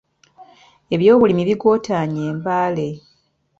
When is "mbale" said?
2.37-2.87